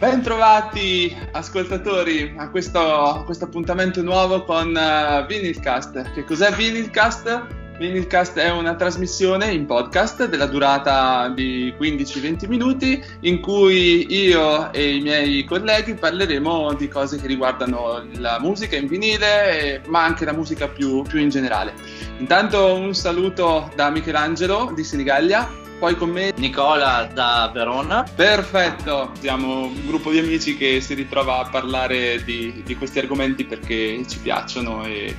[0.00, 6.12] Bentrovati ascoltatori a questo, a questo appuntamento nuovo con uh, Vinilcast.
[6.12, 7.46] Che cos'è Vinilcast?
[7.78, 14.96] Vinilcast è una trasmissione in podcast della durata di 15-20 minuti in cui io e
[14.96, 20.32] i miei colleghi parleremo di cose che riguardano la musica in vinile, ma anche la
[20.32, 21.74] musica più, più in generale.
[22.16, 28.04] Intanto un saluto da Michelangelo di Senigallia poi con me Nicola da Verona.
[28.14, 33.46] Perfetto, siamo un gruppo di amici che si ritrova a parlare di, di questi argomenti
[33.46, 35.16] perché ci piacciono e,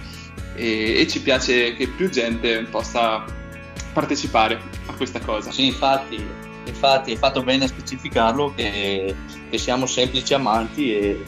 [0.55, 3.25] e, e, ci piace che più gente possa
[3.91, 5.51] partecipare a questa cosa.
[5.51, 6.23] Sì, infatti,
[6.65, 9.15] infatti hai fatto bene a specificarlo che,
[9.49, 11.25] che siamo semplici amanti e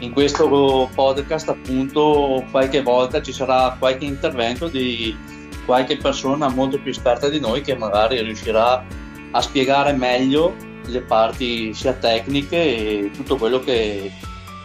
[0.00, 5.16] in questo podcast appunto qualche volta ci sarà qualche intervento di
[5.64, 8.84] qualche persona molto più esperta di noi che magari riuscirà
[9.30, 10.54] a spiegare meglio
[10.86, 14.10] le parti sia tecniche e tutto quello che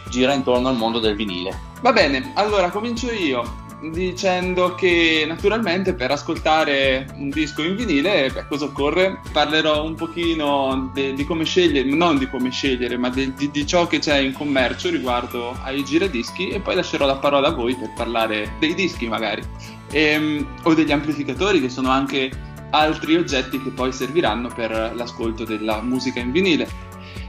[0.10, 1.66] gira intorno al mondo del vinile.
[1.82, 8.48] Va bene, allora comincio io dicendo che naturalmente per ascoltare un disco in vinile, beh,
[8.48, 9.22] cosa occorre?
[9.32, 13.68] Parlerò un pochino de, di come scegliere, non di come scegliere, ma de, di, di,
[13.68, 17.76] ciò che c'è in commercio riguardo ai giradischi e poi lascerò la parola a voi
[17.76, 19.44] per parlare dei dischi magari
[19.92, 22.32] ehm, o degli amplificatori che sono anche
[22.72, 26.68] altri oggetti che poi serviranno per l'ascolto della musica in vinile.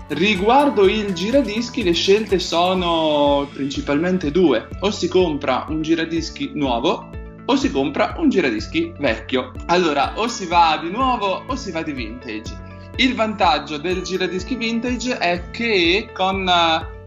[0.09, 7.11] Riguardo il giradischi le scelte sono principalmente due, o si compra un giradischi nuovo
[7.51, 9.53] o si compra un giradischi vecchio.
[9.67, 12.67] Allora, o si va di nuovo o si va di vintage.
[12.97, 16.45] Il vantaggio del giradischi vintage è che con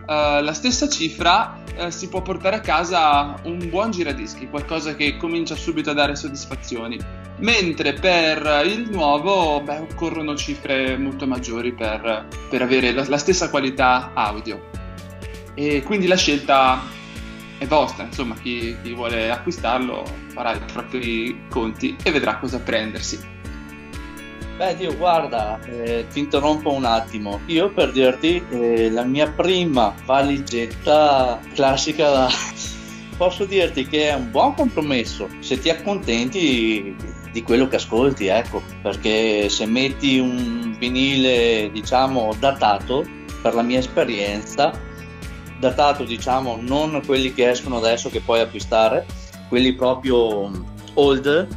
[0.02, 5.18] uh, la stessa cifra eh, si può portare a casa un buon giradischi, qualcosa che
[5.18, 7.00] comincia subito a dare soddisfazioni.
[7.40, 13.50] Mentre per il nuovo beh, occorrono cifre molto maggiori per, per avere la, la stessa
[13.50, 14.70] qualità audio.
[15.56, 16.82] E quindi la scelta
[17.58, 23.20] è vostra, insomma, chi, chi vuole acquistarlo farà i propri conti e vedrà cosa prendersi.
[24.62, 27.40] Beh, Dio, guarda, eh, ti interrompo un attimo.
[27.48, 32.28] Io per dirti, eh, la mia prima valigetta classica,
[33.18, 36.96] posso dirti che è un buon compromesso se ti accontenti
[37.32, 43.04] di quello che ascolti, ecco, perché se metti un vinile, diciamo, datato,
[43.42, 44.80] per la mia esperienza,
[45.58, 49.08] datato, diciamo, non quelli che escono adesso che puoi acquistare,
[49.50, 50.52] quelli proprio
[50.94, 51.48] old,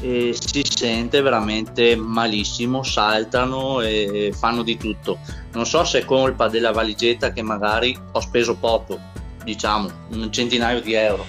[0.00, 5.18] e si sente veramente malissimo, saltano e fanno di tutto.
[5.52, 8.98] Non so se è colpa della valigetta che magari ho speso poco,
[9.42, 11.24] diciamo un centinaio di euro,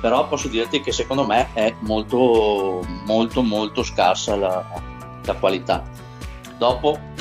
[0.00, 4.82] però posso dirti che secondo me è molto molto molto scarsa la,
[5.24, 5.82] la qualità.
[6.56, 7.12] Dopo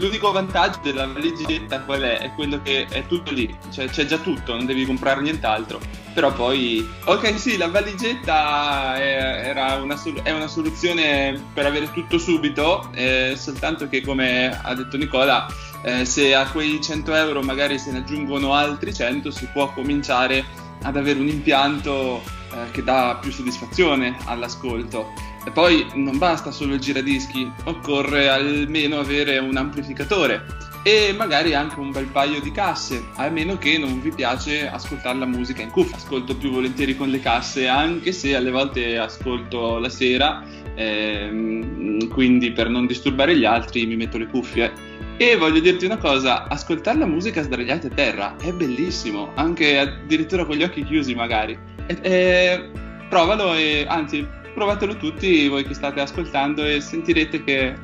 [0.00, 2.20] L'unico vantaggio della valigetta qual è?
[2.20, 5.78] È quello che è tutto lì, cioè c'è già tutto, non devi comprare nient'altro.
[6.14, 9.29] Però poi, ok, sì, la valigetta è,
[9.76, 15.46] una, è una, soluzione per avere tutto subito, eh, soltanto che, come ha detto Nicola,
[15.82, 20.44] eh, se a quei 100 euro magari se ne aggiungono altri 100, si può cominciare
[20.82, 22.22] ad avere un impianto
[22.52, 25.12] eh, che dà più soddisfazione all'ascolto.
[25.44, 31.78] E poi non basta solo il giradischi, occorre almeno avere un amplificatore e magari anche
[31.78, 35.70] un bel paio di casse, a meno che non vi piace ascoltare la musica in
[35.70, 35.96] cuffia.
[35.96, 40.42] Ascolto più volentieri con le casse, anche se alle volte ascolto la sera,
[40.74, 44.88] ehm, quindi per non disturbare gli altri mi metto le cuffie.
[45.18, 50.46] E voglio dirti una cosa, ascoltare la musica sdraiati a terra è bellissimo, anche addirittura
[50.46, 51.58] con gli occhi chiusi magari.
[51.86, 52.70] E, e,
[53.10, 57.76] provalo e anzi provatelo tutti voi che state ascoltando e sentirete che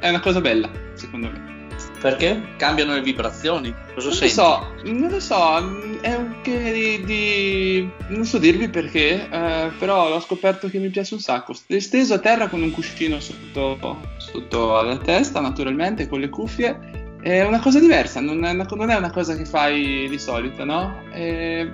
[0.00, 1.50] è una cosa bella, secondo me.
[2.00, 2.54] Perché?
[2.56, 3.74] Cambiano le vibrazioni?
[3.94, 4.34] Cosa non senti?
[4.34, 7.90] Lo so, non lo so, è un che di, di...
[8.08, 11.52] non so dirvi perché, eh, però ho scoperto che mi piace un sacco.
[11.52, 17.44] Steso a terra con un cuscino sotto, sotto la testa, naturalmente, con le cuffie, è
[17.44, 21.02] una cosa diversa, non è una, non è una cosa che fai di solito, no?
[21.12, 21.70] E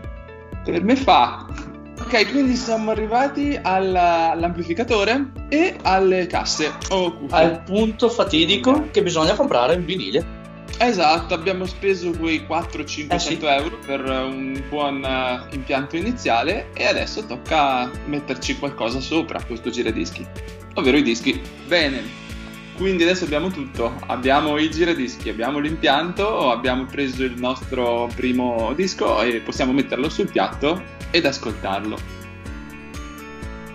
[0.64, 1.46] per me fa.
[1.98, 7.36] Ok, quindi siamo arrivati alla, all'amplificatore e alle casse o cuffie.
[7.36, 10.44] Al punto fatidico che bisogna comprare un vinile.
[10.78, 13.38] Esatto, abbiamo speso quei 4-500 eh sì.
[13.40, 20.26] euro per un buon uh, impianto iniziale e adesso tocca metterci qualcosa sopra questo giradischi,
[20.74, 21.40] ovvero i dischi.
[21.66, 22.25] Bene,
[22.76, 29.22] quindi adesso abbiamo tutto, abbiamo i giradischi, abbiamo l'impianto, abbiamo preso il nostro primo disco
[29.22, 32.24] e possiamo metterlo sul piatto ed ascoltarlo.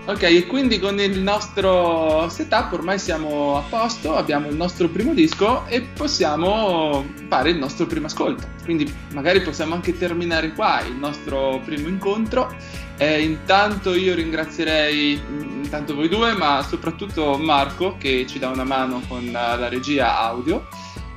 [0.04, 5.14] Ok, e quindi con il nostro setup ormai siamo a posto, abbiamo il nostro primo
[5.14, 8.48] disco e possiamo fare il nostro primo ascolto.
[8.64, 12.54] Quindi magari possiamo anche terminare qua il nostro primo incontro.
[12.98, 19.02] Eh, intanto io ringrazierei intanto voi due, ma soprattutto Marco che ci dà una mano
[19.08, 20.68] con la regia audio.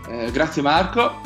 [0.07, 1.21] Eh, grazie Marco.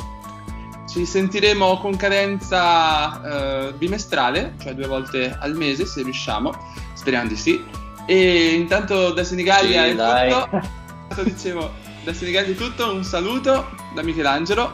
[0.87, 6.51] Ci sentiremo con cadenza eh, bimestrale, cioè due volte al mese se riusciamo,
[6.93, 7.63] speriamo di sì.
[8.07, 10.31] E intanto da Senigallia sì, è dai.
[10.31, 11.21] tutto.
[11.21, 11.71] Dicevo,
[12.03, 14.71] da Senigallia è tutto, un saluto da Michelangelo.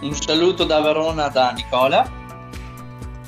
[0.00, 2.23] Un saluto da Verona da Nicola.